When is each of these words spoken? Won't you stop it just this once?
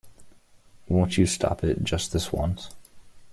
Won't 0.87 1.19
you 1.19 1.27
stop 1.27 1.63
it 1.63 1.83
just 1.83 2.11
this 2.11 2.33
once? 2.33 2.71